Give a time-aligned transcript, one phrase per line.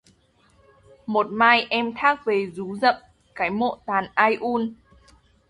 [1.05, 2.95] Một mai em thác về rú rậm,
[3.35, 4.73] cái mộ tàn ai un